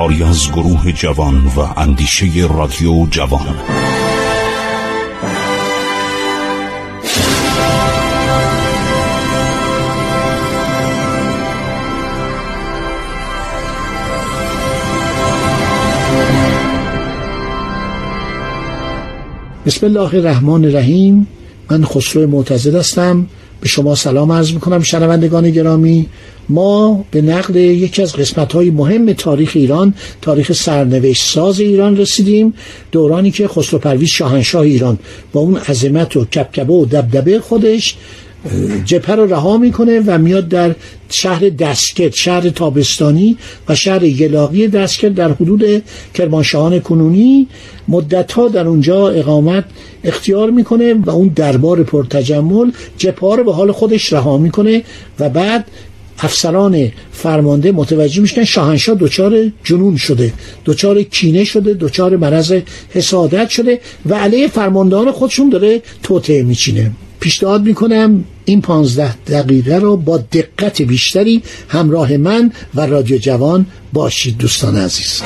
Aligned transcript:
کاری 0.00 0.22
از 0.22 0.52
گروه 0.52 0.92
جوان 0.92 1.46
و 1.56 1.60
اندیشه 1.76 2.26
رادیو 2.50 3.06
جوان. 3.10 3.56
بسم 19.66 19.86
الله 19.86 20.14
الرحمن 20.14 20.64
الرحیم. 20.64 21.26
من 21.70 21.84
خسرو 21.84 22.26
معتزد 22.26 22.74
هستم. 22.74 23.26
به 23.60 23.68
شما 23.68 23.94
سلام 23.94 24.32
عرض 24.32 24.52
می‌کنم 24.52 24.82
شنوندگان 24.82 25.50
گرامی. 25.50 26.06
ما 26.48 27.04
به 27.10 27.22
نقل 27.22 27.56
یکی 27.56 28.02
از 28.02 28.12
قسمت 28.12 28.52
های 28.52 28.70
مهم 28.70 29.12
تاریخ 29.12 29.52
ایران 29.54 29.94
تاریخ 30.22 30.52
سرنوشت 30.52 31.24
ساز 31.24 31.60
ایران 31.60 31.96
رسیدیم 31.96 32.54
دورانی 32.92 33.30
که 33.30 33.48
خسرو 33.48 33.78
پرویز 33.78 34.08
شاهنشاه 34.08 34.62
ایران 34.62 34.98
با 35.32 35.40
اون 35.40 35.56
عظمت 35.56 36.16
و 36.16 36.24
کبکبه 36.24 36.72
و 36.72 36.84
دبدبه 36.84 37.40
خودش 37.40 37.96
جپه 38.84 39.14
رو 39.14 39.26
رها 39.26 39.58
می‌کنه 39.58 40.00
و 40.06 40.18
میاد 40.18 40.48
در 40.48 40.74
شهر 41.10 41.48
دسکت 41.48 42.14
شهر 42.14 42.50
تابستانی 42.50 43.36
و 43.68 43.74
شهر 43.74 44.02
یلاقی 44.02 44.68
دسکت 44.68 45.14
در 45.14 45.32
حدود 45.32 45.82
کرمانشاهان 46.14 46.80
کنونی. 46.80 47.46
مدتها 47.88 48.48
در 48.48 48.66
اونجا 48.66 49.08
اقامت 49.08 49.64
اختیار 50.04 50.50
می‌کنه 50.50 50.94
و 50.94 51.10
اون 51.10 51.28
دربار 51.28 51.82
پرتجمل 51.82 52.70
جپه 52.98 53.36
رو 53.36 53.44
به 53.44 53.52
حال 53.52 53.72
خودش 53.72 54.12
رها 54.12 54.38
می‌کنه 54.38 54.82
و 55.20 55.28
بعد 55.28 55.66
افسران 56.18 56.92
فرمانده 57.12 57.72
متوجه 57.72 58.20
میشن 58.20 58.44
شاهنشاه 58.44 58.96
دچار 59.00 59.52
جنون 59.64 59.96
شده 59.96 60.32
دچار 60.64 61.02
کینه 61.02 61.44
شده 61.44 61.74
دچار 61.74 62.16
مرض 62.16 62.54
حسادت 62.90 63.48
شده 63.48 63.80
و 64.06 64.14
علیه 64.14 64.48
فرماندهان 64.48 65.12
خودشون 65.12 65.48
داره 65.48 65.82
توطعه 66.02 66.42
میچینه. 66.42 66.90
پیشنهاد 67.20 67.62
می‌کنم 67.62 68.24
این 68.44 68.60
پانزده 68.60 69.16
دقیقه 69.16 69.76
رو 69.76 69.96
با 69.96 70.18
دقت 70.18 70.82
بیشتری 70.82 71.42
همراه 71.68 72.16
من 72.16 72.52
و 72.74 72.80
رادیو 72.86 73.18
جوان 73.18 73.66
باشید 73.92 74.38
دوستان 74.38 74.76
عزیز. 74.76 75.22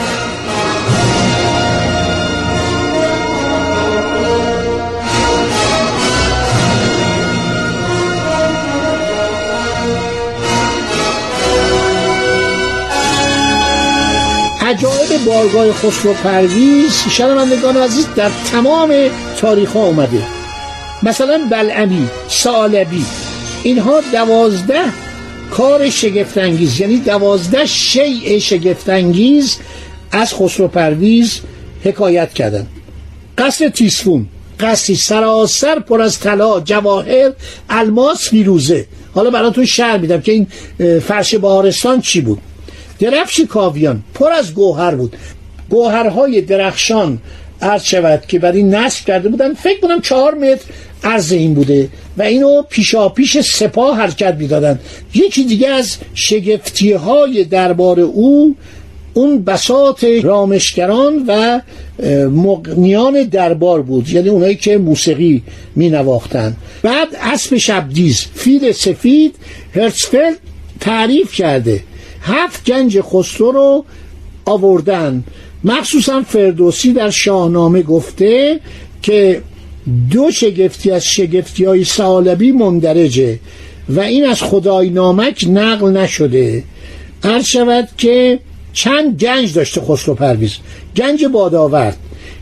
عجایب 14.61 15.25
بارگاه 15.27 15.73
خسرو 15.73 16.13
پرویز 16.13 17.05
شنوندگان 17.11 17.77
عزیز 17.77 18.07
در 18.17 18.31
تمام 18.53 18.95
تاریخ 19.41 19.73
ها 19.73 19.81
اومده. 19.81 20.34
مثلا 21.03 21.41
بلعمی 21.51 22.09
سالبی 22.29 23.05
اینها 23.63 24.01
دوازده 24.13 24.85
کار 25.51 25.91
شگفتانگیز 25.91 26.81
یعنی 26.81 26.97
دوازده 26.97 27.67
شیء 27.67 28.39
شگفتانگیز 28.39 29.59
از 30.11 30.35
خسرو 30.35 30.69
پرویز 30.69 31.41
حکایت 31.85 32.35
کردن. 32.35 32.67
قصر 33.39 33.69
تیسفون 33.69 34.27
قصری 34.61 34.97
سراسر 34.97 35.79
پر 35.79 36.03
از 36.03 36.21
طلا 36.21 36.61
جواهر 36.61 37.33
الماس 37.71 38.29
فیروزه. 38.29 38.87
حالا 39.15 39.31
براتون 39.31 39.65
شعر 39.65 39.99
میدم 39.99 40.21
که 40.21 40.33
این 40.33 40.47
فرش 41.01 41.35
بهارستان 41.35 42.01
چی 42.01 42.21
بود. 42.21 42.39
درفش 42.99 43.41
کاویان 43.41 44.03
پر 44.15 44.33
از 44.33 44.55
گوهر 44.55 44.95
بود. 44.95 45.17
گوهرهای 45.71 46.41
درخشان 46.41 47.19
عرض 47.63 47.85
شود 47.85 48.27
که 48.29 48.39
برای 48.39 48.63
نصب 48.63 49.07
کرده 49.07 49.29
بودن. 49.29 49.55
فکر 49.55 49.81
کنم 49.81 50.01
چهار 50.01 50.35
متر 50.35 50.65
عرض 51.05 51.33
این 51.33 51.55
بوده 51.55 51.89
و 52.19 52.23
اینو 52.23 52.63
پیشا 52.63 53.09
پیش 53.09 53.39
سپاه 53.41 53.97
حرکت 53.99 54.35
می‌دادن. 54.35 54.79
یکی 55.15 55.45
دیگه 55.45 55.69
از 55.69 55.97
شگفتی 56.15 56.93
های 56.93 57.45
دربار 57.45 58.01
او 58.01 58.57
اون 59.15 59.45
بسات 59.45 60.05
رامشگران 60.23 61.25
و 61.29 61.61
مقنیان 62.31 63.23
دربار 63.23 63.83
بود 63.83 64.11
یعنی 64.11 64.29
اونایی 64.29 64.57
که 64.57 64.79
موسیقی 64.79 65.43
می 65.77 65.91
نواختن 65.91 66.57
بعد 66.83 67.09
اسب 67.21 67.57
شبدیز 67.57 68.27
فیل 68.35 68.73
سفید 68.73 69.35
هرسفلد 69.75 70.39
تعریف 70.81 71.33
کرده. 71.33 71.81
هفت 72.23 72.65
گنج 72.65 73.01
خسرو 73.01 73.53
رو 73.53 73.85
آوردن. 74.45 75.25
مخصوصا 75.65 76.23
فردوسی 76.23 76.93
در 76.93 77.11
شاهنامه 77.11 77.83
گفته 77.83 78.61
که 79.03 79.43
دو 80.11 80.31
شگفتی 80.31 80.91
از 80.91 81.05
شگفتی 81.05 81.65
های 81.65 81.85
سالبی 81.85 82.53
مندرجه 82.53 83.39
و 83.89 84.01
این 84.01 84.27
از 84.27 84.43
خدای 84.43 84.91
نامک 84.91 85.47
نقل 85.49 85.91
نشده. 85.91 86.65
عرض 87.25 87.45
شود 87.45 87.89
که 87.99 88.39
چند 88.73 89.21
گنج 89.21 89.55
داشته 89.55 89.81
خسرو 89.81 90.15
پرویز. 90.15 90.57
گنج 90.97 91.25
باداورد 91.25 91.97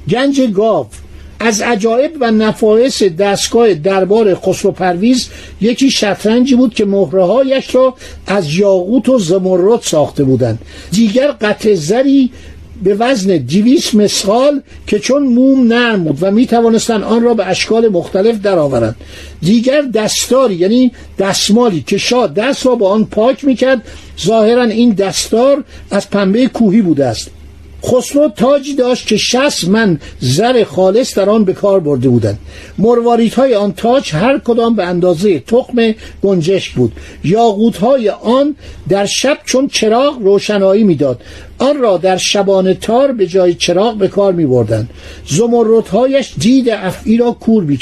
گنج 0.08 0.40
گاو. 0.40 0.86
از 1.40 1.60
عجایب 1.60 2.10
و 2.20 2.30
نفایس 2.30 3.02
دستگاه 3.02 3.74
دربار 3.74 4.34
خسرو 4.34 4.72
پرویز 4.72 5.28
یکی 5.60 5.90
شطرنجی 5.90 6.54
بود 6.54 6.74
که 6.74 6.84
مهرهایش 6.84 7.74
را 7.74 7.94
از 8.26 8.54
یاقوت 8.54 9.08
و 9.08 9.18
زمرد 9.18 9.80
ساخته 9.82 10.24
بودند. 10.24 10.58
دیگر 10.90 11.32
قطع 11.32 11.74
زری 11.74 12.30
به 12.82 12.94
وزن 12.94 13.36
دیویس 13.36 13.94
مسخال 13.94 14.60
که 14.86 14.98
چون 14.98 15.22
موم 15.22 15.72
نرم 15.72 16.04
بود 16.04 16.18
و 16.20 16.30
می 16.30 16.46
توانستن 16.46 17.02
آن 17.02 17.22
را 17.22 17.34
به 17.34 17.46
اشکال 17.46 17.88
مختلف 17.88 18.40
درآورند. 18.40 18.96
دیگر 19.42 19.82
دستاری 19.82 20.54
یعنی 20.54 20.92
دستمالی 21.18 21.84
که 21.86 21.98
شاه 21.98 22.28
دست 22.28 22.66
را 22.66 22.74
با 22.74 22.90
آن 22.90 23.04
پاک 23.04 23.44
می‌کرد 23.44 23.82
ظاهرا 24.20 24.62
این 24.62 24.90
دستار 24.90 25.64
از 25.90 26.10
پنبه 26.10 26.46
کوهی 26.46 26.82
بوده 26.82 27.06
است. 27.06 27.30
خسرو 27.84 28.28
تاجی 28.28 28.74
داشت 28.74 29.06
که 29.06 29.16
شست 29.16 29.68
من 29.68 30.00
زر 30.20 30.64
خالص 30.64 31.18
در 31.18 31.30
آن 31.30 31.44
به 31.44 31.52
کار 31.52 31.80
برده 31.80 32.08
بودند. 32.08 32.38
مرواریت 32.78 33.34
های 33.34 33.54
آن 33.54 33.72
تاج 33.72 34.12
هر 34.12 34.38
کدام 34.38 34.76
به 34.76 34.84
اندازه 34.84 35.38
تخم 35.38 35.94
گنجش 36.22 36.70
بود. 36.70 36.92
یاقوت 37.24 37.76
های 37.76 38.08
آن 38.08 38.56
در 38.88 39.06
شب 39.06 39.38
چون 39.44 39.68
چراغ 39.68 40.18
روشنایی 40.18 40.84
می‌داد. 40.84 41.20
آن 41.58 41.78
را 41.78 41.96
در 41.96 42.16
شبانه 42.16 42.74
تار 42.74 43.12
به 43.12 43.26
جای 43.26 43.54
چراغ 43.54 43.96
به 43.96 44.08
کار 44.08 44.32
می 44.32 44.46
بردن 44.46 44.88
زمردهایش 45.26 46.34
دید 46.38 46.70
افعی 46.70 47.16
را 47.16 47.30
کور 47.32 47.64
می 47.64 47.78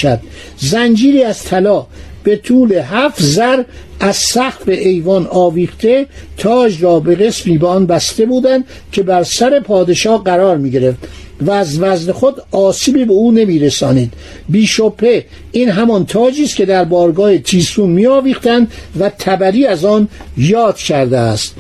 زنجیری 0.59 1.23
از 1.23 1.45
طلا 1.45 1.87
به 2.25 2.37
طول 2.37 2.73
هفت 2.73 3.23
زر 3.23 3.63
از 4.01 4.17
سقف 4.17 4.69
ایوان 4.69 5.27
آویخته 5.27 6.07
تاج 6.37 6.83
را 6.83 7.01
به 7.01 7.15
قسمی 7.15 7.59
به 7.59 7.67
آن 7.67 7.87
بسته 7.87 8.27
بودند 8.27 8.65
که 8.93 9.03
بر 9.03 9.23
سر 9.23 9.61
پادشاه 9.61 10.25
قرار 10.25 10.57
می 10.57 10.71
گرفت 10.71 10.99
و 11.41 11.51
از 11.51 11.81
وزن 11.81 12.13
خود 12.13 12.43
آسیبی 12.51 13.05
به 13.05 13.13
او 13.13 13.33
نمی 13.33 13.59
رسانید 13.59 14.13
بیشوپه 14.49 15.25
این 15.53 15.71
همان 15.71 16.07
تاجی 16.07 16.45
است 16.45 16.57
که 16.57 16.67
در 16.67 16.85
بارگاه 16.85 17.39
تیسون 17.39 17.91
می 17.91 18.07
آویختند 18.07 18.73
و 19.01 19.11
تبری 19.19 19.67
از 19.67 19.85
آن 19.85 20.09
یاد 20.37 20.77
کرده 20.77 21.19
است. 21.19 21.55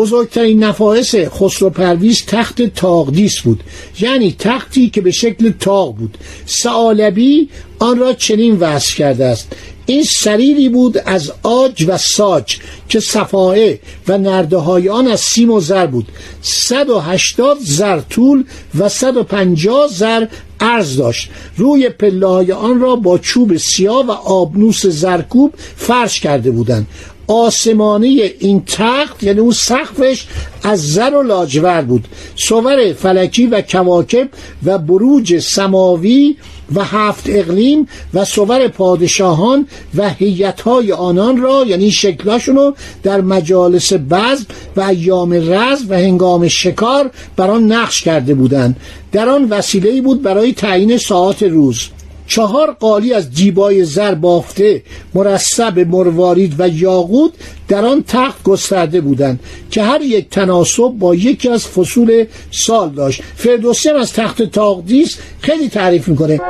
بزرگترین 0.00 0.64
نفایس 0.64 1.14
خسرو 1.14 1.70
پرویز 1.70 2.24
تخت 2.26 2.62
تاقدیس 2.62 3.40
بود. 3.40 3.62
یعنی 4.00 4.36
تختی 4.38 4.90
که 4.90 5.00
به 5.00 5.10
شکل 5.10 5.52
تاق 5.60 5.94
بود. 5.94 6.18
سعالبی 6.46 7.48
آن 7.78 7.98
را 7.98 8.12
چنین 8.12 8.56
وصف 8.56 8.94
کرده 8.94 9.24
است. 9.24 9.48
این 9.86 10.04
سریری 10.04 10.68
بود 10.68 10.98
از 10.98 11.32
آج 11.42 11.84
و 11.88 11.98
ساج 11.98 12.56
که 12.88 13.00
صفائه 13.00 13.80
و 14.08 14.18
نرده 14.18 14.56
های 14.56 14.88
آن 14.88 15.06
از 15.06 15.20
سیم 15.20 15.50
و 15.50 15.60
زر 15.60 15.86
بود. 15.86 16.06
180 16.42 17.58
زر 17.60 18.00
طول 18.00 18.44
و 18.78 18.88
150 18.88 19.88
زر 19.88 20.26
عرض 20.60 20.96
داشت. 20.96 21.30
روی 21.56 21.88
پله 21.88 22.54
آن 22.54 22.80
را 22.80 22.96
با 22.96 23.18
چوب 23.18 23.56
سیاه 23.56 24.06
و 24.06 24.10
آبنوس 24.10 24.86
زرکوب 24.86 25.54
فرش 25.76 26.20
کرده 26.20 26.50
بودند. 26.50 26.86
آسمانی 27.30 28.20
این 28.20 28.62
تخت 28.66 29.22
یعنی 29.22 29.40
اون 29.40 29.52
سقفش 29.52 30.26
از 30.62 30.88
زر 30.88 31.14
و 31.14 31.22
لاجور 31.22 31.82
بود. 31.82 32.08
صور 32.36 32.92
فلکی 32.92 33.46
و 33.46 33.62
کواکب 33.62 34.28
و 34.64 34.78
بروج 34.78 35.38
سماوی 35.38 36.36
و 36.74 36.84
هفت 36.84 37.24
اقلیم 37.28 37.88
و 38.14 38.24
صور 38.24 38.68
پادشاهان 38.68 39.66
و 39.96 40.10
هیئت‌های 40.10 40.92
آنان 40.92 41.40
را 41.40 41.64
یعنی 41.66 41.90
شکلاشون 41.90 42.56
رو 42.56 42.74
در 43.02 43.20
مجالس 43.20 43.92
بزم 43.92 44.46
و 44.76 44.80
ایام 44.80 45.32
رز 45.32 45.84
و 45.88 45.94
هنگام 45.94 46.48
شکار 46.48 47.10
بر 47.36 47.50
آن 47.50 47.72
نقش 47.72 48.02
کرده 48.02 48.34
بودند. 48.34 48.76
در 49.12 49.28
آن 49.28 49.44
وسیله 49.44 50.02
بود 50.02 50.22
برای 50.22 50.52
تعیین 50.52 50.98
ساعت 50.98 51.42
روز. 51.42 51.88
چهار 52.30 52.72
قالی 52.72 53.14
از 53.14 53.30
دیبای 53.30 53.84
زر 53.84 54.14
بافته 54.14 54.82
مرصب 55.14 55.78
مروارید 55.78 56.54
و 56.58 56.68
یاقوت 56.68 57.32
در 57.68 57.84
آن 57.84 58.04
تخت 58.08 58.42
گسترده 58.42 59.00
بودند 59.00 59.40
که 59.70 59.82
هر 59.82 60.00
یک 60.02 60.30
تناسب 60.30 60.88
با 60.88 61.14
یکی 61.14 61.48
از 61.48 61.66
فصول 61.66 62.24
سال 62.50 62.90
داشت. 62.90 63.22
فردوسی 63.36 63.88
از 63.88 64.12
تخت 64.12 64.42
تاقدیس 64.42 65.18
خیلی 65.40 65.68
تعریف 65.68 66.08
می‌کنه. 66.08 66.40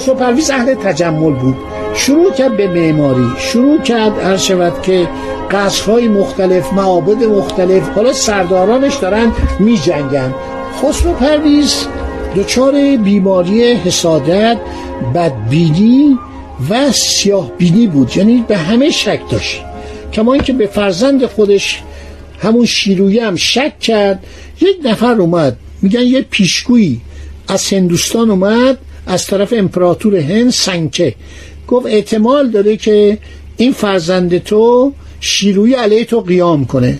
خسرو 0.00 0.14
پرویز 0.14 0.50
اهل 0.50 0.74
تجمل 0.74 1.32
بود. 1.32 1.56
شروع 1.94 2.32
کرد 2.32 2.56
به 2.56 2.68
معماری. 2.68 3.26
شروع 3.38 3.80
کرد 3.82 4.18
هر 4.18 4.36
شود 4.36 4.82
که 4.82 5.08
قصرهای 5.50 6.08
مختلف 6.08 6.72
معابد 6.72 7.24
مختلف 7.24 7.88
حالا 7.88 8.12
سردارانش 8.12 8.96
دارن 8.96 9.32
می 9.58 9.78
جنگن 9.78 10.34
خسرو 10.82 11.12
پرویز 11.12 11.86
دچار 12.36 12.96
بیماری 12.96 13.72
حسادت 13.72 14.58
بدبینی 15.14 16.18
و 16.70 16.92
سیاه 16.92 17.50
بینی 17.58 17.86
بود. 17.86 18.16
یعنی 18.16 18.44
به 18.48 18.56
همه 18.56 18.90
شک 18.90 19.20
داشت. 19.30 19.62
کما 20.12 20.32
اینکه 20.32 20.52
به 20.52 20.66
فرزند 20.66 21.26
خودش 21.26 21.82
همون 22.38 22.66
شیرویه 22.66 23.26
هم 23.26 23.36
شک 23.36 23.78
کرد 23.80 24.24
یک 24.60 24.76
نفر 24.84 25.12
اومد. 25.12 25.56
میگن 25.82 26.02
یه 26.02 26.22
پیشگویی 26.22 27.00
از 27.48 27.72
هندوستان 27.72 28.30
اومد. 28.30 28.78
از 29.10 29.26
طرف 29.26 29.52
امپراتور 29.56 30.16
هند 30.16 30.50
سنکه 30.50 31.14
گفت 31.68 31.86
احتمال 31.86 32.50
داره 32.50 32.76
که 32.76 33.18
این 33.56 33.72
فرزند 33.72 34.38
تو 34.38 34.92
شیروی 35.20 35.74
علیه 35.74 36.04
تو 36.04 36.20
قیام 36.20 36.64
کنه. 36.64 36.98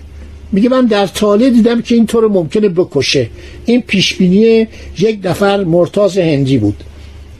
میگه 0.52 0.68
من 0.68 0.86
در 0.86 1.06
تاله 1.06 1.50
دیدم 1.50 1.82
که 1.82 1.94
این 1.94 2.06
طور 2.06 2.28
ممکنه 2.28 2.68
بکشه. 2.68 3.30
این 3.66 3.80
پیشبینی 3.80 4.68
یک 4.98 5.18
نفر 5.24 5.64
مرتاز 5.64 6.18
هندی 6.18 6.58
بود. 6.58 6.84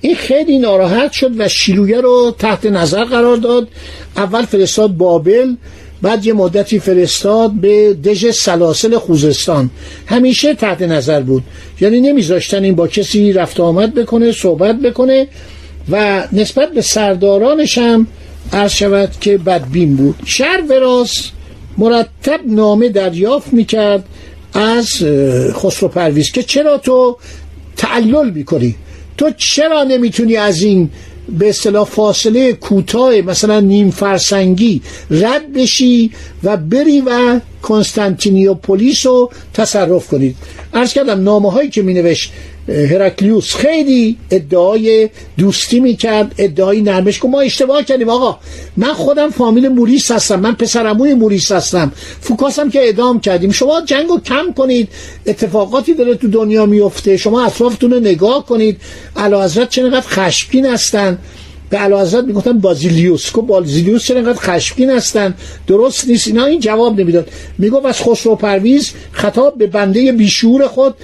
این 0.00 0.14
خیلی 0.14 0.58
ناراحت 0.58 1.12
شد 1.12 1.40
و 1.40 1.48
شیلویه 1.48 2.00
رو 2.00 2.34
تحت 2.38 2.66
نظر 2.66 3.04
قرار 3.04 3.36
داد. 3.36 3.68
اول 4.16 4.42
فرستاد 4.42 4.96
بابل 4.96 5.54
بعد 6.02 6.26
یه 6.26 6.32
مدتی 6.32 6.78
فرستاد 6.78 7.50
به 7.52 7.94
دژ 7.94 8.30
سلاسل 8.30 8.98
خوزستان. 8.98 9.70
همیشه 10.06 10.54
تحت 10.54 10.82
نظر 10.82 11.20
بود. 11.20 11.42
یعنی 11.80 12.00
نمیذاشتن 12.00 12.64
این 12.64 12.74
با 12.74 12.86
کسی 12.86 13.32
رفت 13.32 13.60
آمد 13.60 13.94
بکنه 13.94 14.32
صحبت 14.32 14.80
بکنه 14.80 15.28
و 15.90 16.24
نسبت 16.32 16.72
به 16.72 16.80
سردارانش 16.80 17.78
هم 17.78 18.06
عرض 18.52 18.72
شود 18.72 19.10
که 19.20 19.38
بدبین 19.38 19.96
بود. 19.96 20.14
شهر 20.24 20.62
وراس 20.68 21.30
مرتب 21.78 22.40
نامه 22.46 22.88
دریافت 22.88 23.52
می‌کرد 23.52 24.04
از 24.54 24.88
خسرو 25.52 25.88
پرویز 25.88 26.32
که 26.32 26.42
چرا 26.42 26.78
تو 26.78 27.16
تعلل 27.76 28.30
می‌کنی؟ 28.30 28.74
تو 29.18 29.30
چرا 29.36 29.84
نمی‌تونی 29.84 30.36
از 30.36 30.62
این 30.62 30.90
به 31.38 31.48
اصطلاح 31.48 31.84
فاصله 31.84 32.52
کوتاه 32.52 33.20
مثلا 33.20 33.60
نیم 33.60 33.90
فرسنگی 33.90 34.82
رد 35.10 35.52
بشی 35.52 36.10
و 36.44 36.56
بری 36.56 37.00
و 37.00 37.40
کنستانتینیوپولیس 37.62 39.06
رو 39.06 39.30
تصرف 39.54 40.08
کنید. 40.08 40.36
ارز 40.74 40.92
کردم 40.92 41.22
نامه 41.22 41.50
هایی 41.50 41.70
که 41.70 41.82
می 41.82 41.94
نوشت 41.94 42.32
هرکلیوس 42.68 43.54
خیلی 43.54 44.16
ادعای 44.30 45.10
دوستی 45.38 45.80
می‌کرد 45.80 46.34
ادعای 46.38 46.80
نرمش 46.80 47.20
که 47.20 47.28
ما 47.28 47.40
اشتباه 47.40 47.82
کردیم 47.82 48.08
آقا. 48.08 48.38
من 48.76 48.92
خودم 48.92 49.30
فامیل 49.30 49.68
موریس 49.68 50.10
هستم 50.10 50.40
من 50.40 50.54
پسرموی 50.54 51.14
موریس 51.14 51.52
هستم. 51.52 51.92
فوکاسم 52.20 52.70
که 52.70 52.88
ادام 52.88 53.20
کردیم. 53.20 53.50
شما 53.50 53.80
جنگو 53.80 54.20
کم 54.20 54.52
کنید 54.56 54.88
اتفاقاتی 55.26 55.94
داره 55.94 56.14
تو 56.14 56.28
دنیا 56.28 56.66
میفته 56.66 57.16
شما 57.16 57.44
اطرافتون 57.44 57.90
رو 57.90 58.00
نگاه 58.00 58.46
کنید. 58.46 58.80
علا 59.16 59.44
حضرت 59.44 59.68
چقدر 59.68 60.00
خشمگین 60.00 60.66
هستن. 60.66 61.18
به 61.70 61.78
علا 61.78 62.22
می‌گفتن 62.26 62.58
بازیلیوس. 62.58 63.30
کو 63.30 63.42
بازیلیوس 63.42 64.04
چرا 64.04 64.18
انقدر 64.18 64.38
خشمگین 64.38 64.90
هستن؟ 64.90 65.34
درست 65.66 66.08
نیست. 66.08 66.26
اینا 66.26 66.44
این 66.44 66.60
جواب 66.60 67.00
نمی‌داد. 67.00 67.28
می‌گفت 67.58 67.86
از 67.86 68.02
خسرو 68.02 68.34
پرویز 68.34 68.90
خطاب 69.12 69.58
به 69.58 69.66
بنده 69.66 70.12
بیشور 70.12 70.66
خود 70.66 70.94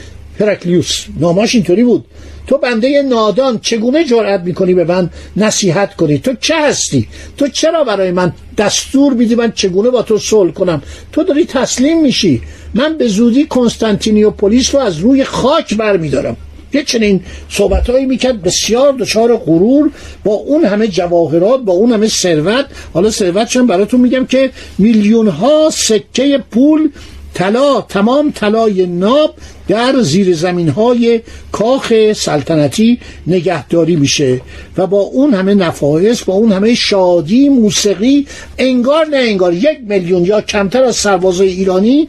هرکلیوس. 0.41 1.05
ناماش 1.21 1.55
اینطوری 1.55 1.85
بود. 1.85 2.05
تو 2.47 2.59
بنده 2.59 3.03
نادان 3.03 3.59
چگونه 3.59 4.05
جرأت 4.05 4.41
می‌کنی 4.41 4.75
به 4.75 4.85
من 4.85 5.11
نصیحت 5.37 5.97
کنی؟ 5.97 6.19
تو 6.19 6.35
چه 6.41 6.55
هستی؟ 6.57 7.09
تو 7.39 7.49
چرا 7.49 7.85
برای 7.85 8.11
من 8.11 8.33
دستور 8.59 9.13
میدی 9.13 9.35
من 9.35 9.53
چگونه 9.53 9.91
با 9.91 10.03
تو 10.03 10.19
صلح 10.19 10.53
کنم؟ 10.53 10.83
تو 11.13 11.23
داری 11.23 11.45
تسلیم 11.45 12.03
میشی. 12.03 12.43
من 12.75 12.97
به 12.97 13.09
زودی 13.09 13.47
کنستانتینیوپولیس 13.47 14.75
رو 14.75 14.81
از 14.81 14.99
روی 14.99 15.25
خاک 15.25 15.75
برمیدارم. 15.75 16.37
یه 16.73 16.83
چنین 16.83 17.21
صحبتهایی 17.51 18.07
می‌کرد 18.07 18.43
بسیار 18.43 18.93
دچار 18.93 19.37
غرور 19.37 19.91
با 20.25 20.33
اون 20.33 20.65
همه 20.65 20.89
جواهرات 20.89 21.61
با 21.61 21.73
اون 21.73 21.93
همه 21.93 22.09
ثروت. 22.09 22.67
حالا 22.95 23.11
ثروت 23.11 23.57
براتون 23.57 24.01
میگم 24.01 24.27
که 24.27 24.51
میلیون 24.79 25.29
ها 25.29 25.71
سکه 25.71 26.43
پول 26.51 26.91
طلا 27.37 27.81
تمام 27.81 28.31
طلای 28.31 28.87
ناب 28.87 29.35
در 29.69 29.95
زیر 30.01 30.35
زمین 30.35 30.69
های 30.69 31.21
کاخ 31.53 32.13
سلطنتی 32.13 32.99
نگهداری 33.27 33.97
میشه 33.97 34.41
و 34.77 34.87
با 34.87 35.01
اون 35.01 35.35
همه 35.35 35.55
نفایس 35.55 36.25
با 36.25 36.35
اون 36.35 36.53
همه 36.53 36.75
شادی 36.75 37.49
موسیقی 37.49 38.27
انگار 38.59 39.07
نه 39.07 39.17
انگار 39.17 39.55
یک 39.55 39.79
میلیون 39.89 40.25
یا 40.25 40.41
کمتر 40.41 40.85
از 40.85 40.97
سربازای 40.97 41.49
ایرانی 41.49 42.09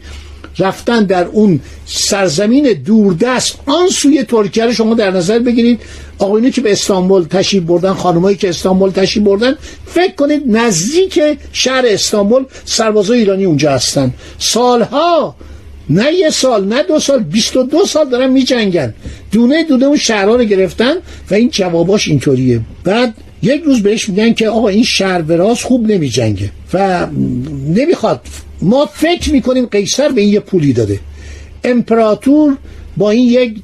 رفتن 0.58 1.04
در 1.04 1.24
اون 1.24 1.60
سرزمین 1.86 2.72
دوردست 2.72 3.58
آن 3.66 3.88
سوی 3.88 4.22
ترکیه 4.22 4.64
رو 4.64 4.72
شما 4.72 4.94
در 4.94 5.10
نظر 5.10 5.38
بگیرید. 5.38 5.80
آقایونی 6.18 6.50
که 6.50 6.60
به 6.60 6.72
استانبول 6.72 7.24
تشریف 7.24 7.62
بردن 7.62 7.92
خانمایی 7.92 8.36
که 8.36 8.48
استانبول 8.48 8.90
تشریف 8.90 9.24
بردن 9.24 9.54
فکر 9.86 10.14
کنید 10.14 10.42
نزدیک 10.46 11.22
شهر 11.52 11.84
استانبول 11.86 12.44
سربازای 12.64 13.18
ایرانی 13.18 13.44
اونجا 13.44 13.70
هستن. 13.70 14.14
سالها 14.38 15.36
نه 15.90 16.12
یه 16.12 16.30
سال 16.30 16.64
نه 16.64 16.82
دو 16.82 16.98
سال 16.98 17.18
بیست 17.18 17.56
و 17.56 17.62
دو 17.62 17.86
سال 17.86 18.08
دارن 18.08 18.30
می 18.30 18.44
جنگن 18.44 18.94
دونه 19.32 19.64
دونه 19.64 19.86
اون 19.86 19.96
شهرها 19.96 20.34
رو 20.34 20.44
گرفتن 20.44 20.94
و 21.30 21.34
این 21.34 21.50
جواباش 21.50 22.08
اینطوریه. 22.08 22.60
بعد 22.84 23.14
یک 23.42 23.62
روز 23.62 23.82
بهش 23.82 24.08
میگن 24.08 24.32
که 24.32 24.48
آقا 24.48 24.68
این 24.68 24.84
شهر 24.84 25.22
براز 25.22 25.62
خوب 25.62 25.90
نمی 25.90 26.08
جنگه 26.08 26.50
و 26.74 27.06
نمی‌خواد 27.68 28.20
ما 28.62 28.86
فکر 28.86 29.32
می‌کنیم 29.32 29.66
قیصر 29.66 30.08
به 30.08 30.20
این 30.20 30.32
یه 30.32 30.40
پولی 30.40 30.72
داده. 30.72 31.00
امپراتور 31.64 32.56
با 32.96 33.10
این 33.10 33.28
یک 33.28 33.54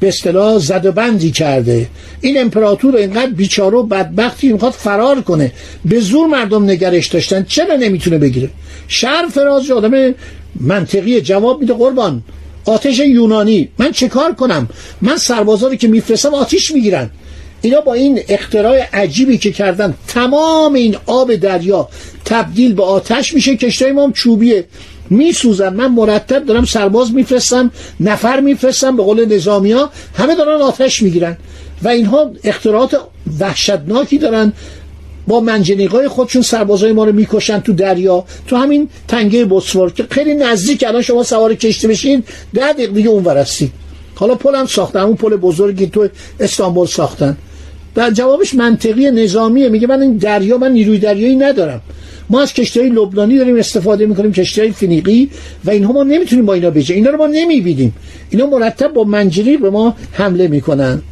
به 0.00 0.08
اصطلاح 0.08 0.58
زد 0.58 0.86
و 0.86 0.92
بندی 0.92 1.30
کرده. 1.30 1.88
این 2.20 2.40
امپراتور 2.40 2.96
اینقدر 2.96 3.30
بیچاره 3.30 3.76
و 3.76 3.82
بدبختی 3.82 4.52
می‌خواد 4.52 4.72
فرار 4.72 5.20
کنه. 5.20 5.52
به 5.84 6.00
زور 6.00 6.26
مردم 6.26 6.70
نگرش 6.70 7.06
داشتن. 7.06 7.44
چرا 7.48 7.76
نمی‌تونه 7.76 8.18
بگیره؟ 8.18 8.50
شهر 8.88 9.28
فراز 9.34 9.70
آدم 9.70 10.14
منطقی 10.60 11.20
جواب 11.20 11.60
میده. 11.60 11.72
قربان. 11.72 12.22
آتش 12.64 12.98
یونانی. 12.98 13.68
من 13.78 13.92
چه 13.92 14.08
کار 14.08 14.34
کنم؟ 14.34 14.68
من 15.00 15.16
سربازاری 15.16 15.76
که 15.76 15.88
میفرستم 15.88 16.34
آتیش 16.34 16.72
می‌گیرن. 16.72 17.10
اینا 17.62 17.80
با 17.80 17.94
این 17.94 18.20
اختراع 18.28 18.86
عجیبی 18.92 19.38
که 19.38 19.52
کردن 19.52 19.94
تمام 20.06 20.74
این 20.74 20.96
آب 21.06 21.34
دریا 21.34 21.88
تبدیل 22.24 22.74
به 22.74 22.84
آتش 22.84 23.34
میشه 23.34 23.56
کشتای 23.56 23.92
ما 23.92 24.04
هم 24.04 24.12
چوبیه. 24.12 24.64
میسوزن. 25.10 25.68
من 25.68 25.86
مرتب 25.86 26.44
دارم 26.44 26.64
سرباز 26.64 27.14
میفرستم 27.14 27.70
نفر 28.00 28.40
میفرستم 28.40 28.96
به 28.96 29.02
قول 29.02 29.34
نظامی 29.34 29.72
ها 29.72 29.90
همه 30.14 30.34
دارن 30.34 30.62
آتش 30.62 31.02
می‌گیرن. 31.02 31.36
و 31.82 31.88
اینها 31.88 32.30
اختراعات 32.44 33.00
وحشتناکی 33.40 34.18
دارن. 34.18 34.52
با 35.26 35.40
منجنیقای 35.40 36.08
خودشون 36.08 36.42
سربازای 36.42 36.92
ما 36.92 37.04
رو 37.04 37.12
می‌کشن 37.12 37.60
تو 37.60 37.72
دریا 37.72 38.24
تو 38.46 38.56
همین 38.56 38.88
تنگه 39.08 39.44
بوسفور 39.44 39.92
که 39.92 40.06
خیلی 40.10 40.34
نزدیک 40.34 40.84
الان 40.88 41.02
شما 41.02 41.22
سوار 41.22 41.54
کشتی 41.54 41.86
بشین 41.86 42.24
ده 42.54 42.72
دقیقه 42.72 42.92
دیگه 42.92 43.08
اون 43.08 43.24
ورستی 43.24 43.72
حالا 44.14 44.34
پل 44.34 44.54
هم 44.54 44.66
ساختن 44.66 45.00
اون 45.00 45.16
پل 45.16 45.36
بزرگی 45.36 45.86
تو 45.86 46.08
استانبول 46.40 46.86
ساختن. 46.86 47.36
در 47.98 48.10
جوابش 48.10 48.54
منطقی 48.54 49.10
نظامیه. 49.10 49.68
میگه 49.68 49.86
من 49.86 50.02
این 50.02 50.16
دریا 50.16 50.58
من 50.58 50.72
نیروی 50.72 50.98
دریایی 50.98 51.36
ندارم. 51.36 51.80
ما 52.30 52.42
از 52.42 52.52
کشتی 52.52 52.88
لبنانی 52.88 53.38
داریم 53.38 53.56
استفاده 53.56 54.06
می‌کنیم 54.06 54.32
کشتی 54.32 54.60
های 54.60 54.70
فینیقی 54.70 55.30
و 55.64 55.70
اینها 55.70 55.92
ما 55.92 56.02
نمی‌تونیم 56.02 56.46
با 56.46 56.54
اینا 56.54 56.70
بجه 56.70 56.94
اینا 56.94 57.10
رو 57.10 57.18
ما 57.18 57.26
نمی‌بینیم. 57.26 57.94
اینا 58.30 58.46
مرتب 58.46 58.92
با 58.92 59.04
منجلی 59.04 59.56
به 59.56 59.70
ما 59.70 59.96
حمله 60.12 60.48
می‌کنن. 60.48 61.02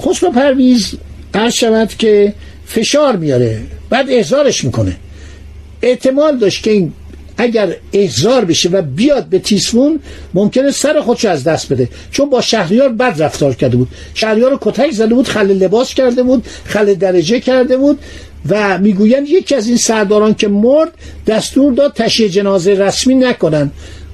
خسرو 0.00 0.30
پرویز 0.30 0.94
عرض 1.34 1.54
شود 1.54 1.88
که 1.98 2.34
فشار 2.66 3.16
میاره 3.16 3.60
بعد 3.90 4.06
احضارش 4.10 4.64
می‌کنه. 4.64 4.96
احتمال 5.82 6.38
داشت 6.38 6.62
که 6.62 6.70
این 6.70 6.92
اگر 7.36 7.76
احضار 7.92 8.44
بشه 8.44 8.68
و 8.68 8.82
بیاد 8.82 9.26
به 9.26 9.38
تیسفون 9.38 10.00
ممکنه 10.34 10.70
سر 10.70 11.00
خودش 11.00 11.24
از 11.24 11.44
دست 11.44 11.72
بده. 11.72 11.88
چون 12.10 12.30
با 12.30 12.40
شهریار 12.40 12.88
بد 12.88 13.22
رفتار 13.22 13.54
کرده 13.54 13.76
بود. 13.76 13.88
شهریار 14.14 14.50
رو 14.50 14.58
کتک 14.60 14.90
زده 14.90 15.14
بود 15.14 15.28
خل 15.28 15.46
لباس 15.46 15.94
کرده 15.94 16.22
بود 16.22 16.46
خل 16.64 16.94
درجه 16.94 17.40
کرده 17.40 17.76
بود 17.76 17.98
و 18.48 18.78
می‌گویند 18.78 19.28
یکی 19.28 19.54
از 19.54 19.66
این 19.66 19.76
سرداران 19.76 20.34
که 20.34 20.48
مرد 20.48 20.92
دستور 21.26 21.72
داد 21.72 21.92
تشییع 21.92 22.28
جنازه 22.28 22.74
رسمی 22.74 23.14
نکنن 23.14 23.70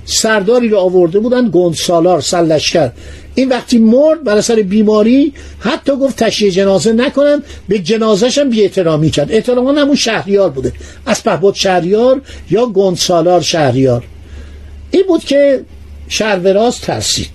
سرداری 0.08 0.68
رو 0.68 0.78
آورده 0.78 1.18
بودن 1.18 1.50
گندسالار 1.50 2.20
سلشکر 2.20 2.90
این 3.34 3.48
وقتی 3.48 3.78
مرد 3.78 4.24
بر 4.24 4.36
اثر 4.36 4.62
بیماری 4.62 5.32
حتی 5.58 5.92
گفت 5.96 6.24
تشییع 6.24 6.50
جنازه 6.50 6.92
نکنن 6.92 7.42
به 7.68 7.78
جنازش 7.78 8.38
هم 8.38 8.50
بی 8.50 8.62
احترامی 8.62 9.10
کرد 9.10 9.32
احتراما 9.32 9.72
همون 9.72 9.94
شهریار 9.94 10.50
بوده. 10.50 10.72
از 11.06 11.22
بود 11.22 11.54
شهریار 11.54 12.20
یا 12.50 12.66
گندسالار 12.66 13.40
شهریار. 13.40 14.04
این 14.90 15.02
بود 15.08 15.24
که 15.24 15.60
شهروراز 16.08 16.80
ترسید. 16.80 17.28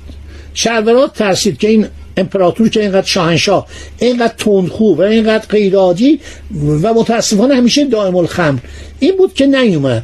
شهروراز 0.54 1.10
ترسید 1.10 1.58
که 1.58 1.68
این 1.68 1.88
امپراتور 2.18 2.70
که 2.70 2.82
اینقدر 2.82 3.08
شاهنشاه 3.08 3.68
اینقدر 4.00 4.34
تندخو 4.38 4.96
و 4.96 5.02
اینقدر 5.02 5.46
غیرعادی 5.46 6.20
و 6.82 6.94
متاسفانه 6.94 7.56
همیشه 7.56 7.86
دائم 7.86 8.16
الخمر. 8.16 8.60
این 9.00 9.18
بود 9.18 9.34
که 9.34 9.46
نیومد. 9.46 10.04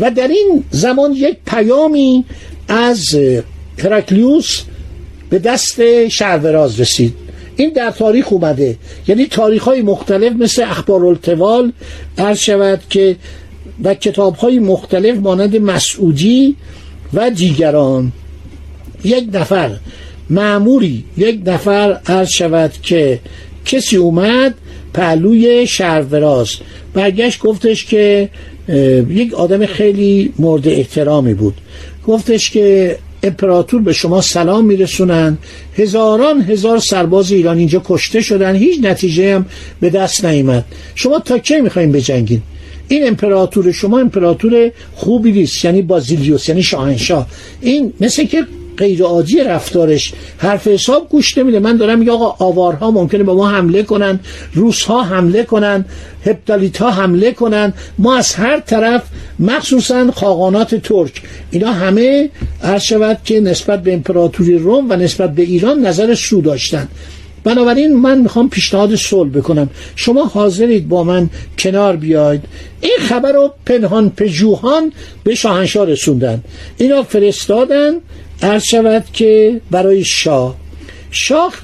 و 0.00 0.10
در 0.10 0.28
این 0.28 0.64
زمان 0.70 1.12
یک 1.12 1.36
پیامی 1.46 2.24
از 2.68 3.04
هرکلیوس 3.78 4.62
به 5.30 5.38
دست 5.38 6.08
شهروراز 6.08 6.80
رسید. 6.80 7.14
این 7.56 7.72
در 7.72 7.90
تاریخ 7.90 8.32
اومده. 8.32 8.76
یعنی 9.08 9.26
تاریخ 9.26 9.62
های 9.62 9.82
مختلف 9.82 10.32
مثل 10.32 10.62
اخبار 10.62 11.06
التوال 11.06 11.72
عرض 12.18 12.38
شود 12.38 12.80
که 12.90 13.16
و 13.84 13.94
کتاب 13.94 14.36
های 14.36 14.58
مختلف 14.58 15.18
مانند 15.18 15.56
مسعودی 15.56 16.56
و 17.14 17.30
دیگران. 17.30 18.12
یک 19.04 19.28
نفر 19.32 19.76
معموری 20.30 21.04
یک 21.16 21.40
نفر 21.46 22.00
عرض 22.06 22.28
شود 22.28 22.72
که 22.82 23.20
کسی 23.64 23.96
اومد 23.96 24.54
پهلوی 24.94 25.66
شهروراز 25.66 26.50
برگشت 26.94 27.40
گفتش 27.40 27.84
که 27.84 28.28
یک 29.08 29.34
آدم 29.34 29.66
خیلی 29.66 30.32
مورد 30.38 30.68
احترامی 30.68 31.34
بود. 31.34 31.54
گفتش 32.06 32.50
که 32.50 32.98
امپراتور 33.22 33.82
به 33.82 33.92
شما 33.92 34.20
سلام 34.20 34.64
میرسونن. 34.64 35.38
هزاران 35.76 36.42
هزار 36.42 36.78
سرباز 36.78 37.32
ایران 37.32 37.58
اینجا 37.58 37.82
کشته 37.84 38.20
شدن. 38.20 38.56
هیچ 38.56 38.78
نتیجه 38.82 39.34
هم 39.34 39.46
به 39.80 39.90
دست 39.90 40.24
نیامد 40.24 40.64
شما 40.94 41.18
تا 41.18 41.38
کی 41.38 41.60
می‌خوایم 41.60 41.92
بجنگین؟ 41.92 42.42
این 42.88 43.06
امپراتور 43.06 43.72
شما 43.72 43.98
امپراتور 43.98 44.70
خوبی 44.94 45.32
نیست. 45.32 45.64
یعنی 45.64 45.82
بازیلیوس 45.82 46.48
یعنی 46.48 46.62
شاهنشاه. 46.62 47.26
این 47.60 47.92
مثل 48.00 48.24
که 48.24 48.46
غیر 48.80 49.02
عادی 49.02 49.40
رفتارش 49.44 50.12
حرف 50.38 50.68
حساب 50.68 51.08
گوش 51.08 51.38
نمیده. 51.38 51.58
من 51.58 51.76
دارم 51.76 51.98
میگه 51.98 52.12
آقا 52.12 52.44
آوارها 52.44 52.90
ممکنه 52.90 53.22
به 53.22 53.32
ما 53.32 53.48
حمله 53.48 53.82
کنن 53.82 54.20
روس 54.54 54.82
ها 54.82 55.02
حمله 55.02 55.42
کنن 55.42 55.84
هپتالیت 56.26 56.76
ها 56.82 56.90
حمله 56.90 57.32
کنن. 57.32 57.72
ما 57.98 58.16
از 58.16 58.34
هر 58.34 58.60
طرف 58.60 59.02
مخصوصا 59.38 60.10
خاقانات 60.10 60.74
ترک 60.74 61.22
اینا 61.50 61.72
همه 61.72 62.30
عرض 62.62 62.82
شود 62.82 63.18
که 63.24 63.40
نسبت 63.40 63.82
به 63.82 63.92
امپراتوری 63.94 64.58
روم 64.58 64.90
و 64.90 64.96
نسبت 64.96 65.34
به 65.34 65.42
ایران 65.42 65.86
نظر 65.86 66.14
سو 66.14 66.40
داشتن. 66.40 66.88
بنابراین 67.44 67.96
من 67.96 68.18
می‌خوام 68.18 68.48
پیشنهاد 68.48 68.94
صلح 68.94 69.30
بکنم. 69.30 69.70
شما 69.96 70.24
حاضرید 70.24 70.88
با 70.88 71.04
من 71.04 71.30
کنار 71.58 71.96
بیاید. 71.96 72.40
این 72.80 72.96
خبر 73.08 73.32
رو 73.32 73.54
پنهان 73.66 74.10
پژوهان 74.10 74.92
به 75.24 75.34
شاهنشاه 75.34 75.86
رسوندن. 75.86 76.42
اینا 76.76 77.02
فرستادن. 77.02 77.92
عرض 78.42 78.64
شود 78.64 79.04
که 79.12 79.60
برای 79.70 80.04
شاه 80.04 80.56
شاه 81.10 81.54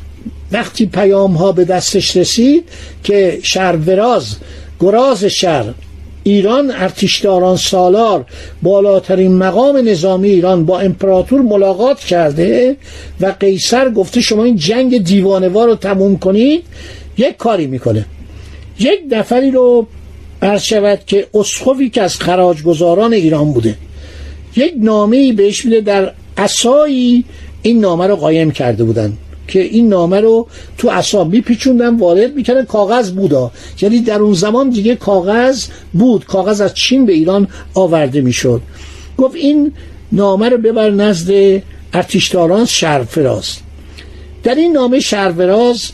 وقتی 0.52 0.86
پیام 0.86 1.32
ها 1.32 1.52
به 1.52 1.64
دستش 1.64 2.16
رسید 2.16 2.64
که 3.04 3.38
شهروراز 3.42 4.36
گراز 4.80 5.24
شهر 5.24 5.74
ایران 6.22 6.70
ارتشداران 6.70 7.56
سالار 7.56 8.24
بالاترین 8.62 9.36
مقام 9.36 9.76
نظامی 9.76 10.28
ایران 10.28 10.66
با 10.66 10.80
امپراتور 10.80 11.40
ملاقات 11.40 12.00
کرده 12.00 12.76
و 13.20 13.34
قیصر 13.40 13.90
گفته 13.90 14.20
شما 14.20 14.44
این 14.44 14.56
جنگ 14.56 15.04
دیوانوار 15.04 15.68
رو 15.68 15.74
تموم 15.74 16.18
کنید 16.18 16.64
یک 17.18 17.36
کاری 17.36 17.66
می‌کنه. 17.66 18.04
یک 18.78 19.00
نفری 19.10 19.50
رو 19.50 19.86
عرض 20.42 20.62
شود 20.62 20.98
که 21.06 21.26
اسخوی 21.34 21.90
که 21.90 22.02
از 22.02 22.16
خراجگزاران 22.16 23.12
ایران 23.12 23.52
بوده. 23.52 23.74
یک 24.56 24.74
نامه 24.76 25.32
بهش 25.32 25.64
میده 25.64 25.80
در 25.80 26.12
اسایی 26.36 27.24
این 27.62 27.80
نامه 27.80 28.06
رو 28.06 28.16
قایم 28.16 28.50
کرده 28.50 28.84
بودن 28.84 29.12
که 29.48 29.60
این 29.60 29.88
نامه 29.88 30.20
رو 30.20 30.46
تو 30.78 30.88
اصا 30.88 31.24
میپیچوندن 31.24 31.96
وارد 31.96 32.34
می‌کردن 32.34 32.64
کاغذ 32.64 33.10
بودا. 33.10 33.50
یعنی 33.80 34.00
در 34.00 34.18
اون 34.18 34.34
زمان 34.34 34.70
دیگه 34.70 34.96
کاغذ 34.96 35.66
بود. 35.92 36.24
کاغذ 36.24 36.60
از 36.60 36.74
چین 36.74 37.06
به 37.06 37.12
ایران 37.12 37.48
آورده 37.74 38.20
می‌شد. 38.20 38.62
گفت 39.18 39.34
این 39.34 39.72
نامه 40.12 40.48
رو 40.48 40.58
ببر 40.58 40.90
نزد 40.90 41.62
ارتشداران 41.92 42.64
شهرفراز. 42.64 43.56
در 44.42 44.54
این 44.54 44.72
نامه 44.72 45.00
شهرفراز 45.00 45.90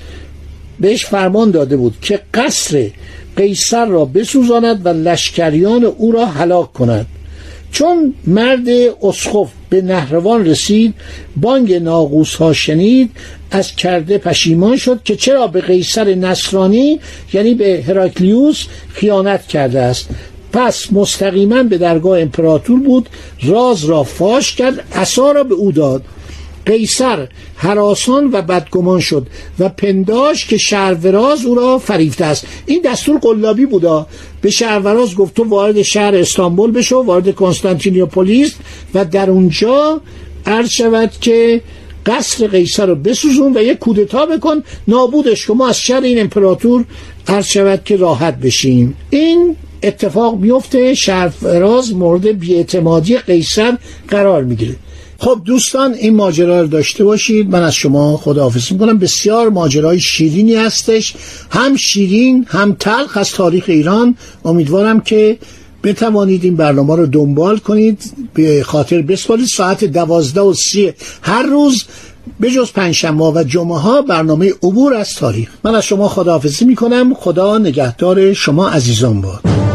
بهش 0.81 1.07
فرمان 1.07 1.51
داده 1.51 1.77
بود 1.77 1.95
که 2.03 2.21
قصر 2.35 2.91
قیصر 3.37 3.87
را 3.87 4.05
بسوزاند 4.05 4.87
و 4.87 4.89
لشکریان 4.89 5.85
او 5.85 6.13
را 6.13 6.27
هلاک 6.27 6.73
کند. 6.73 7.07
چون 7.73 8.15
مرد 8.27 8.69
اسخف 9.03 9.49
به 9.73 9.83
نهروان 9.83 10.47
رسید 10.47 10.95
بانگ 11.37 11.75
ناقوس 11.75 12.35
ها 12.35 12.53
شنید 12.53 13.11
از 13.51 13.73
کرده 13.77 14.19
پشیمان 14.19 14.77
شد 14.77 15.01
که 15.05 15.17
چرا 15.17 15.47
به 15.47 15.61
قیصر 15.61 16.15
نصرانی 16.15 17.01
یعنی 17.33 17.55
به 17.55 17.85
هراکلیوس 17.89 18.65
خیانت 18.89 19.47
کرده 19.47 19.81
است. 19.81 20.09
پس 20.53 20.93
مستقیما 20.93 21.63
به 21.63 21.79
درگاه 21.79 22.21
امپراتور 22.21 22.81
بود 22.81 23.09
راز 23.43 23.85
را 23.85 24.03
فاش 24.03 24.55
کرد 24.55 24.85
عصا 24.95 25.33
را 25.33 25.45
به 25.45 25.55
او 25.55 25.73
داد. 25.73 26.03
قیصر 26.67 27.29
حراسان 27.57 28.31
و 28.33 28.43
بدگمان 28.43 29.01
شد 29.01 29.27
و 29.59 29.69
پنداش 29.69 30.47
که 30.47 30.57
شهروراز 30.59 31.45
او 31.45 31.55
را 31.55 31.79
فریفته 31.79 32.25
است. 32.25 32.47
این 32.67 32.83
دستور 32.85 33.19
قلابی 33.19 33.67
بودا. 33.67 34.07
به 34.41 34.51
شهروراز 34.51 35.15
گفت 35.15 35.35
تو 35.35 35.45
وارد 35.45 35.83
شهر 35.83 36.17
استانبول 36.17 36.71
بشو 36.71 36.97
وارد 36.97 37.35
کنستانتینیوپولیس 37.35 38.55
و 38.95 39.05
در 39.05 39.31
اونجا 39.31 40.01
عرض 40.47 40.69
شود 40.69 41.11
که 41.21 41.61
قصر 42.07 42.47
قیصر 42.47 42.87
رو 42.87 42.95
بسوزون 42.95 43.57
و 43.57 43.63
یک 43.63 43.79
کودتا 43.79 44.27
بکن. 44.27 44.63
نابودش 44.89 45.47
که 45.47 45.53
ما 45.53 45.69
از 45.69 45.81
شر 45.81 46.01
این 46.01 46.21
امپراتور 46.21 46.85
عرض 47.29 47.47
شود 47.47 47.85
که 47.85 47.97
راحت 47.97 48.39
بشیم. 48.39 48.97
این 49.11 49.57
اتفاق 49.83 50.39
میفته. 50.39 50.95
شهرفراز 50.95 51.95
مورد 51.95 52.39
بیاعتمادی 52.39 53.19
قیصر 53.19 53.79
قرار 54.09 54.45
می‌گیره. 54.45 54.77
خب 55.23 55.41
دوستان 55.45 55.95
این 55.95 56.17
ماجرا 56.17 56.61
رو 56.61 56.67
داشته 56.67 57.05
باشید. 57.05 57.51
من 57.51 57.63
از 57.63 57.75
شما 57.75 58.17
خداحافظی 58.17 58.75
می‌کنم. 58.75 58.99
بسیار 58.99 59.49
ماجرای 59.49 60.01
شیرینی 60.01 60.55
هستش. 60.55 61.15
هم 61.51 61.77
شیرین 61.77 62.47
هم 62.49 62.77
تلخ 62.81 63.17
از 63.17 63.31
تاریخ 63.31 63.65
ایران. 63.69 64.17
امیدوارم 64.45 65.01
که 65.01 65.39
بتوانید 65.85 66.45
این 66.45 66.57
برنامه 66.57 66.97
رو 66.97 67.07
دنبال 67.07 67.59
کنید. 67.59 68.03
به 68.35 68.63
خاطر 68.63 69.03
بسپارید. 69.03 69.47
ساعت 69.47 69.85
دوازده 69.85 70.41
و 70.41 70.55
سی 70.55 70.93
هر 71.23 71.43
روز 71.43 71.85
به 72.41 72.51
جز 72.51 72.73
پنجشنبه 72.73 73.25
و 73.25 73.45
جمعه 73.47 73.79
ها 73.79 74.03
برنامه 74.03 74.53
عبور 74.63 74.95
از 74.95 75.15
تاریخ. 75.15 75.49
من 75.65 75.75
از 75.75 75.85
شما 75.85 76.09
خداحافظی 76.09 76.65
می‌کنم. 76.65 77.15
خدا 77.15 77.59
نگهدار 77.59 78.33
شما 78.33 78.69
عزیزان 78.69 79.21
باد. 79.21 79.72